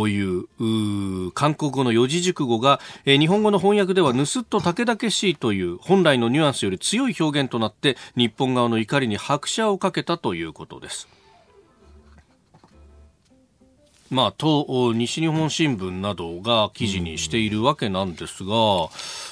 [0.09, 11.07] いう韓国語の四字熟語が、えー、日本語の翻訳では盗っと竹々しいという本来のニュアンスより強い表現となって日本側の怒りに拍車をかけたということです。
[14.09, 18.89] まあ、と西日本新聞などが記事にしているわけなんですが、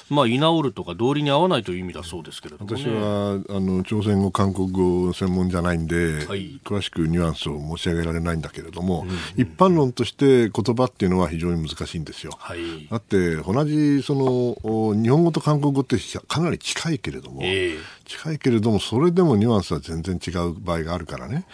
[0.10, 12.34] まあ、居直るとか道理に合わないという意味だそうですけれども、ね、私はあの朝鮮語、韓国語専門じゃないんで、はい、詳しくニュアンスを申し上げられないんだけれども、うんうん、一般論として言葉っていうのは非常に難しいんですよ。
[12.38, 21.46] はい、だって同じその日本語と韓国語ってかなり近いけれども、えー、近いけれどもそれでもニュアンスは全然違う場合があるからね。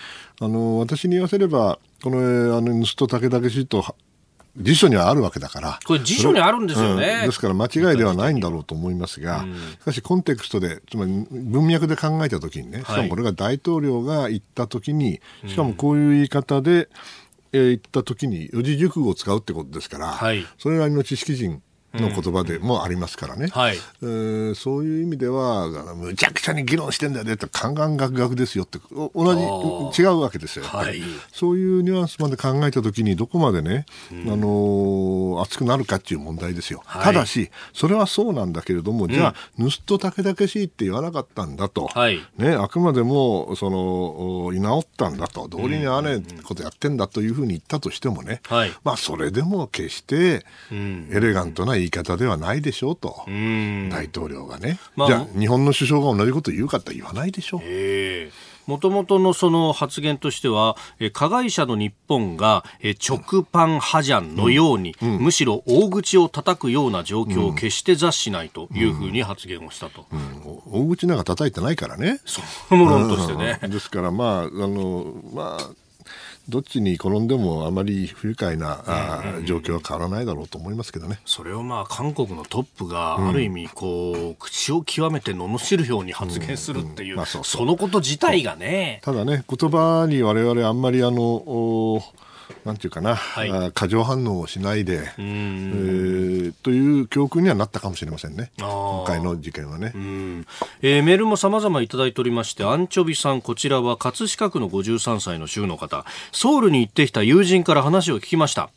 [0.41, 3.83] あの私に言わせればこの、あの、盗人竹々しと、
[4.57, 5.79] 辞書にはあるわけだから。
[5.85, 7.19] これ辞書にあるんですよね。
[7.21, 16.89] うん、ですから間違いではないんだろうと思いますが、うん、しかしコンテクストで、つまり文脈で考えたときにね、しかもこれが大統領が言ったときに、しかもこういう言い方で、
[17.51, 21.61] えー、言ったときに四字熟語を使うってことですから、はい、それなりの知識人
[22.01, 45.45] の言葉でもありますからね、はい、えー、そういう意味ではむちゃくちゃに議論してんだよねってカンガンガクガクですよって同じ違うわけですよ、はい、そういうニュアンスまで考えた時にどこまでね、うん、あのー、熱くなるかっていう問題ですよ、はい、ただしそれはそうなんだけれども、じゃあ盗人たけだけしいって言わなかったんだと、はい、ね、あくまでもその居直ったんだと。
[45.47, 53.31] 道理に合わないことやってんだというふうに言ったとしてもね、はい、まあそれでも決してエレガントな言い方ではないでしょうと、う
[53.89, 57.61] 大統領がね、まあ、じゃあ日本の首相が同じこと言うかって言わないでしょう。
[58.67, 65.15] もともとのその発言としては、え加害者の日本が、え直パンハジャンのように、うん。
[65.15, 70.05] うん、むしろ大口を叩くような状況を決して座しないというふうに発言をしたと。
[70.11, 72.19] うん、大口なんか叩いてないからね。
[72.25, 72.41] そ
[72.75, 73.59] の論としてね。
[73.61, 75.84] ですから、まあ、あの、まあ、
[76.47, 81.19] どっちに転んでもあまり不愉快な、あ状況は変わらないだろうと思いますけどね。
[81.25, 89.01] それをまあ韓国のトップがある意味こう、口を極めて罵るように発言するっていう、うんまあそうそうそのこと自体がね。
[89.03, 92.03] ただね、言葉に我々あんまりあの、お
[92.63, 98.51] なんていうかな、はいあ過剰反応をしないで、えうんーという教訓にはなったかもしれませんね。
[98.57, 99.91] 今回の事件はね。
[99.93, 100.47] うん
[100.81, 108.69] えーメールも様々いただいておりまして、アンチョビさん、こちらは葛飾区の53歳の州の方、ソウルに行ってきた友人から話を聞きました。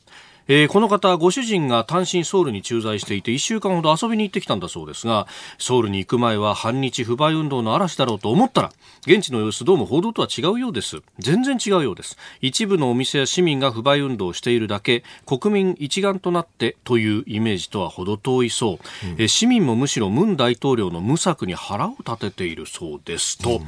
[0.51, 5.27] えーこの方、ご主人が単身ソウルに駐在していて1週間ほど遊びに行ってきたんだそうですが、
[5.59, 8.73] ソウルに行く前は反日不買運動の嵐だろうと思ったら、
[9.07, 11.03] 現地の様子どうも報道とは違うようです。
[11.19, 12.17] 全然違うようです。
[12.41, 18.79] 一部のお店や市民が不買運動をしているだけ、国民一丸となってというイメージとは程遠いそう。
[19.19, 23.37] えー市民もむしろムン大統領の無策に腹を立てているそうです。
[23.39, 23.61] と、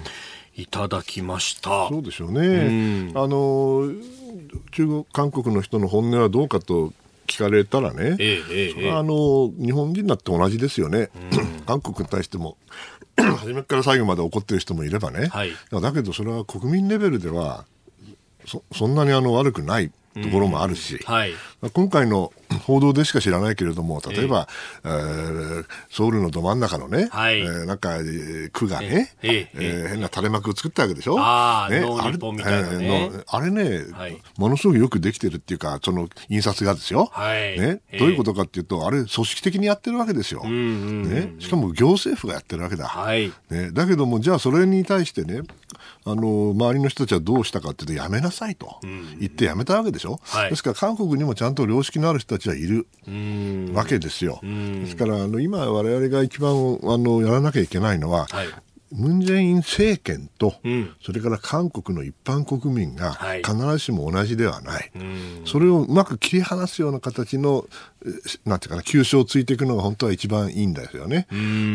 [0.61, 1.89] いただきました。
[1.89, 3.13] そうでしょうね。
[3.15, 3.91] あの
[4.73, 6.93] 中国韓国の人の本音はどうかと
[7.27, 11.11] 聞かれたらね、ええええそれはあの日本人だって同じですよね。
[11.67, 12.57] 韓国に対しても
[13.17, 15.29] 初めから最後まで怒ってる人もいればね。
[15.29, 17.65] はいだけどそれは国民レベルでは
[18.47, 21.33] そそんなにあの悪くないところもあるし、はい。
[21.73, 22.33] 今回の
[22.67, 24.49] 報道でしか知らないけれども、例えば、
[24.85, 27.41] えーソウルのど真ん中のね、はい。
[27.41, 31.17] えーなんか、えー区がね、ええええー変な垂れ幕を作ったわけでしょ？
[31.19, 34.21] あーねあれ,、のあれね、はい。
[34.37, 37.09] ものすごくよくできてるっていうか、その印刷がですよ。
[37.13, 37.59] はい。
[37.61, 37.99] ね、ええ。
[37.99, 40.43] どういうことかっていうと、あれ、組織的にやってるわけですよ。
[40.45, 40.57] んうんう
[41.09, 42.87] んね、しかも行政府がやってるわけだ。
[42.87, 43.33] はい。
[43.51, 45.43] ね、だけども、じゃあそれに対してね、
[46.07, 48.79] あの周りの人たちはどうしたかっていうと、やめなさいと。
[49.19, 50.51] 言ってやめたわけでしょ、はい。
[50.51, 53.73] ですから韓国にもちゃんと良識のある人たちはいるうん。
[53.75, 54.41] わけですよ。
[54.43, 58.47] ですからあの今、我々が一番あのやらなきゃいけないのは、はい。
[58.93, 65.43] ムン・ジェイン政権と、うんそれから韓国の一般国民がはい必ずしも同じではない、うん。
[65.45, 67.69] それをうまく切り離すような形の、
[68.05, 68.09] え
[68.49, 71.29] なんていうかな、急所をついていくのが本当は一番いいんですよね。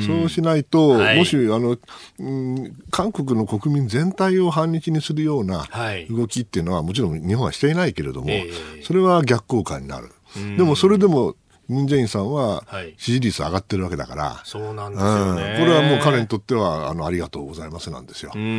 [0.05, 1.77] そうしないと、はいもしあの、
[2.19, 8.49] うん、韓国の国民全体を反日にするようなはい動きっていうのは、もちろん日本はしていないけれども、え
[8.79, 10.11] えそれは逆効果になる。
[10.57, 11.35] でもそれでも
[11.67, 12.93] ムン・ジェインさんははい。
[12.97, 15.65] 支持率上がってるわけだから、そうなんでうん、こすよね。
[15.65, 18.31] れはもう彼にとってはあのありがとうございますなんですよ。
[18.35, 18.51] うんうんう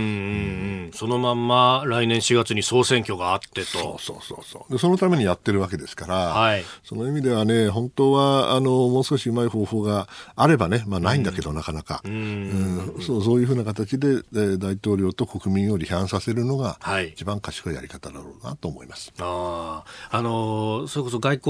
[0.89, 0.91] ん。
[0.95, 3.99] そのまんま来年4月に総選挙があってそうと。
[3.99, 4.73] そうそうそう。
[4.73, 6.65] でそのためにやってるわけですから、はい。
[6.85, 17.11] その意味ではね本当はあのもう少しうまい方法があればね、まあ、ないんだけど、なかなか、うんそうそういうふうな形で、えー大統領と国民を離反させるのが、はい。
[17.11, 19.13] 一番賢いやり方だろうなと思います。
[19.21, 21.41] ああ、あのーそれこそ外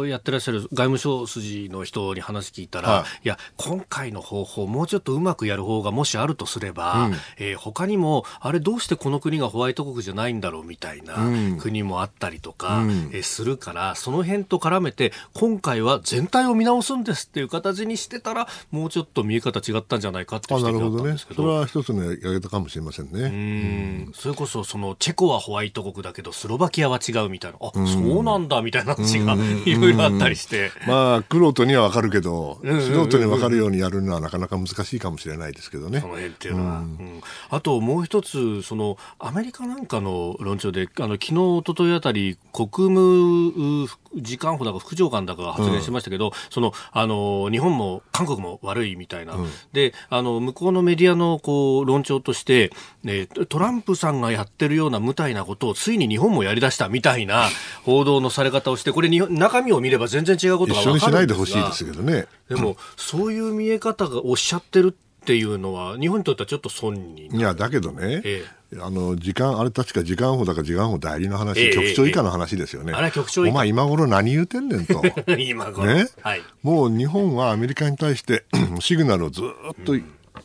[0.00, 3.26] 交やってらっしゃる外務省筋の人に話聞いたら、はい。
[3.26, 7.14] い、や、今回の方法、もうちょっとうまくやる方がもしあるとすれば、うん。
[7.38, 11.58] えー他にも、あれどうしてこの国がホワイト国じゃないんだろうみたいなうん。
[11.58, 12.90] 国もあったりとか、うん。
[13.12, 24.06] えーするから、その辺と絡めて、今回は全体を見直すんですっていう形にしてたら、もうちょっと見え方違ったんじゃないかって指摘ったんですけそれは一つのやり方かもしれませんね。
[24.06, 24.12] うん。
[24.14, 27.58] それこそそのチェコはホワイト国だけどスロバキアは違うみたいな。
[27.60, 30.70] あ、そうなんだみたいな話がいろいろあったりして。
[30.86, 36.00] まあ、苦人には分かるけど、うんうんうん素人に分かるようにやるのはなかなか難しいかもしれないですけどね。
[36.00, 36.06] そ。
[36.06, 37.20] の辺っていうのは、うん。
[37.50, 43.88] あともう一つそのアメリカなんかの論調であの昨日一昨日あたり国務う
[44.22, 49.34] 次官補だか副長官だかが発言してましたけど、そのあの日本も韓国も悪いみたいな、
[49.72, 52.70] であの向こうのメディアのこう論調として、
[53.02, 57.48] ね、トランプさんがやってるような無体なことをついに日本もやりだしたみたいな
[57.84, 62.26] 報道のされ方をしてこれ中身を見れば全然違うこと緒にしないでほしいですけどね。
[62.48, 67.26] でも、そういう見え方がおっしゃってるっていうのは、日本にとってはちょっと損に。
[67.26, 68.44] いや、だけどね、え
[68.80, 72.92] あの時間、あれ確か時間法だか時間法代理の話、ええ局長以下の話ですよね。
[72.92, 75.02] あれは局長以下お前今頃何言うてんねんと。
[75.38, 75.86] 今頃。
[75.86, 76.42] ね、はい。
[76.62, 78.44] もう日本はアメリカに対して
[78.80, 79.94] シグナルをずっと、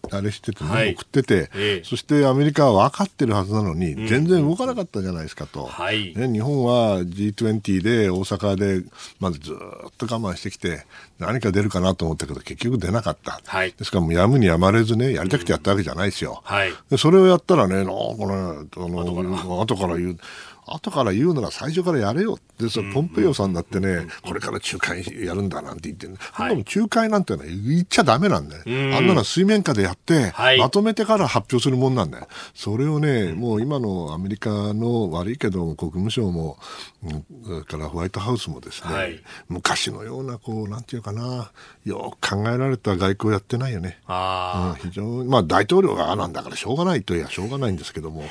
[0.09, 5.65] あれしてて、ねはい送ってて、ええそしてアメリカは分かってるはずなのに、全然動かなかったじゃないですかと。
[5.65, 9.57] はいね、日本は G20 で大阪でまずずっ
[9.97, 10.85] と我慢してきて、
[11.19, 13.41] 何か出るかなと思ったけど、結局出なかった。
[13.45, 16.41] はいですからもうやむにやまれずね、やりたくてやったわけじゃないですよ。
[16.43, 16.73] はい。
[16.89, 20.17] でそれをやったらね、なんかね、あの後から言う、
[20.65, 26.57] 後から言うなら最初からやれよで、そのポンペイオさんだってね、これから仲介やるんだなんて言って、ねはい。
[26.57, 28.63] 仲介なんてね、言っちゃダメなんだよ。
[28.65, 28.93] ん。
[28.95, 30.59] あんなのは水面下でやって、はい。
[30.59, 32.27] まとめてから発表するもんなんだよ。
[32.53, 36.57] それをね、もう今のアメリカの悪いけど、国務省も、
[37.03, 39.19] うんそれからホワイトハウスもですね、はい。
[39.49, 41.51] 昔のような、こう、なんていうかな、
[41.83, 43.99] よく考えられた外交やってないよね。
[44.05, 48.23] ああ、うん非常に、まあ大統領がああなんだからしょうがないといやしょうがないんですけども、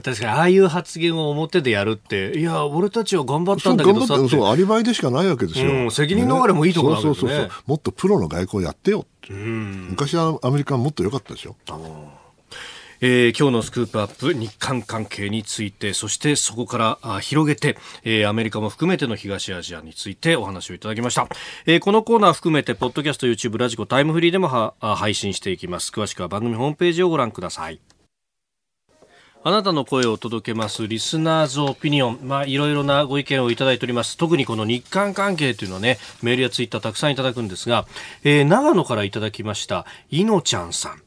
[0.00, 7.62] 確かにああいう発言を表でやるっていや俺たちは頑張ったんだけどさそうアリバイでしかないわけですよ、うん、責任逃れもいいところなんですね、そうそうそう。
[7.66, 11.56] もっとプロの外交やってよって、うん、昔はアメリカはもっと良かったでしょ。
[13.00, 21.28] えー、今日のスクープアップ日韓関係についてそしてそこからあ広げて、えー、アメリカも含めての東アジアについてお話をいただきました、
[21.66, 25.90] えー、このコーナー含めてポッドキャスト YouTube ラジコタイムフリーでもは配信していきます。
[25.90, 27.80] 詳しくは番組ホームページをご覧ください
[29.46, 32.18] あなたの声をお届けますリスナーズオピニオン。
[32.24, 34.16] まあ、いろいろなご意見をいただいております。
[34.16, 37.86] 特にこの日韓関係というのはね、メールやツイッターたくさんいただくんですが、
[38.24, 41.00] えー、長野からいただきました、いのちゃんさん。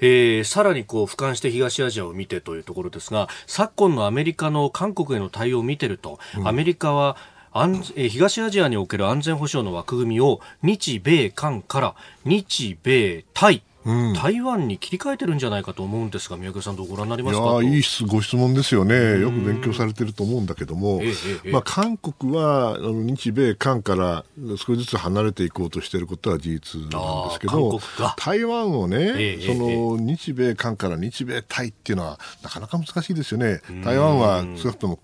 [0.00, 7.16] えー、さらにこう俯瞰して東アジアを見てというところですが昨今のアメリカの韓国への対応を見てると、うん、アメリカは
[7.52, 13.50] 安東アジアにおける安全保障の枠組みを日米韓から日米タ
[13.88, 21.12] うん、台湾に切り替えてるんじゃないかと思うんですが、宮家さん、どうご覧になりますかいいご質問ですよね、よく勉強されてると思うんだけども、え
[21.44, 24.24] えまあ、韓国はあの日米韓から
[24.58, 27.80] 少しずつ離れていこうとしていることは事実なんですけど、
[28.18, 33.62] 台湾をね、え、その日米韓から日米台っていうのは、なかなか難しいですよね。
[33.82, 34.98] 台湾は少なくとも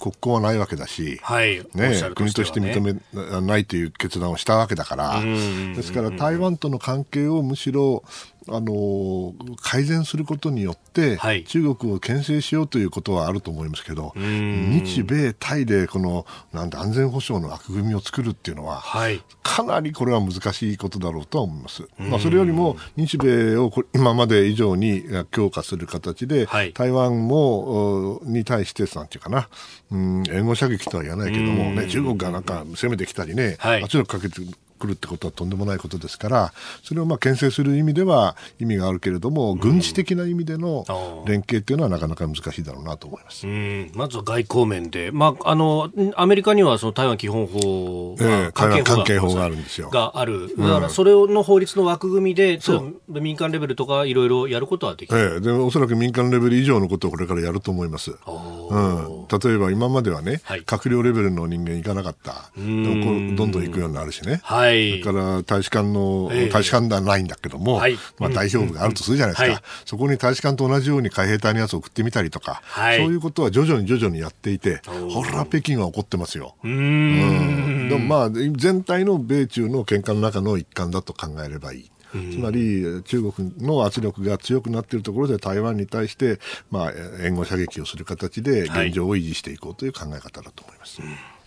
[0.00, 1.58] 国交はないわけだし、はい。
[1.74, 2.10] ね、ね。
[2.16, 8.02] 国として認めないという決断をしたわけだから、ですから台湾との関係をむしろ
[8.48, 21.86] あの改善することによって、はい、中国を牽制しようということはあると思いますけど、日米対でこのなん安全保障の枠組みを作るっていうのは、はい、かなりこれは難しいことだろうとは思います。
[21.98, 29.48] まあ、それよりも日米を今まで以上に強化する形で、はい、台湾もに対してなんていうかな、
[29.90, 34.40] うん、援護射撃とは言わないけども、ね、中国がなんか攻めてきたりね、圧力かけて
[34.80, 36.52] 来るってことはとんでもないことですから
[36.82, 40.84] それをまあ牽制する意味では意味があるけれども、軍事的な意味での
[41.26, 49.90] 連携っていうのはなかなか難しいだろうなと思います、うん、まずは外交面で、まあ、あのアメリカにはその台湾基本法が、関係関係法があるんですよ。
[49.90, 50.56] がある。
[50.56, 52.72] だからそれの法律の枠組みで、う。
[52.80, 62.50] ん、民間レベルとかいろいろやることはできる、ええ、でおそらく民間レベル以上のことをこれからやると思います、うん、例えば今まではね、はい、閣僚レベルの人間いかなかった。
[62.56, 69.52] どんどん行くようになるしね、はい、それから大使館の、えー、大使館ではないんだけども、はい、まあ、代表部があるとするじゃないですか、うん。
[69.52, 76.54] うん、そこに大使館と同じように海兵隊のやつを送ってみたりとか、はい、そういうことは徐々に徐々にやっていて、ほら、北京は起こってますよ。
[76.64, 76.72] うん。
[76.72, 77.88] うん。
[77.88, 81.90] でもまあ、全体の米中の喧嘩の中の一環だと考えればいい。
[82.12, 86.40] つまり中国の圧力が強くなっているところで台湾に対して、
[86.70, 91.00] まあ、援護射撃をする形で現状を維持していこうという考え方だと思います。
[91.00, 91.39] はい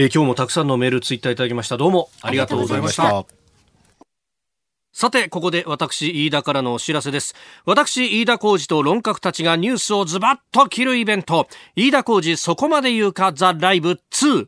[0.00, 3.26] え、今日もたくさんのメールツイッターいただきましたどうもありがとうございました
[4.92, 7.34] さて、ここで私、飯田からのお知らせです。
[7.64, 14.46] 私、飯田浩二と論客たちがニュースをズバッと切るイベント、飯田浩司そこまで言うかザ・ライブ2。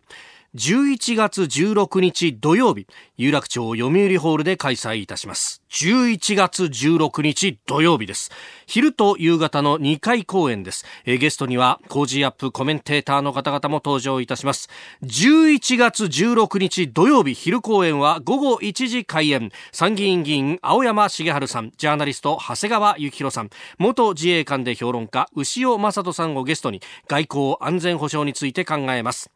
[0.56, 5.62] 11月16日土曜日、有楽町読売ホールで開催いたします。
[5.70, 8.32] 11月16日土曜日です。
[8.66, 10.84] 昼と夕方の2回公演です。
[11.06, 14.68] えゲストには、 Cozy up コメンテーターの方々も登場いたします。
[15.04, 19.52] 11月16日土曜日昼公演は午後1時開演。
[19.70, 29.30] 参議院議員青山繁晴さん、ジャーナリスト長谷川幸洋さん、元自衛官で評論家牛尾正人さんをゲストに外交安全保障について考えます。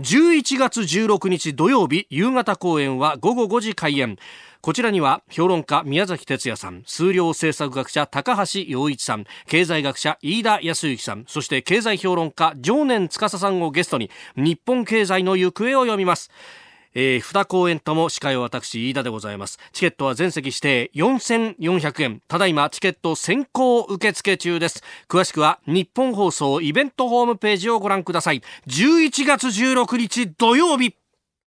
[0.00, 4.16] 11月16日土曜日夕方公演は午後5時開演
[4.62, 16.30] こちらには評論家宮崎哲也さん、数量政策学者高橋洋一さん、経済学者飯田康之さん、そして経済評論家常年司さんをゲストに日本経済の行方を読みます。
[16.94, 19.58] えー、二公演とも司会は私、飯田でございます。
[19.72, 22.22] チケットは全席指定4400円。
[22.26, 24.82] ただいまチケット先行受付中です。
[25.08, 28.42] 詳しくは日本放送イベントホームページをご覧ください。
[28.66, 30.99] 11月16日土曜日。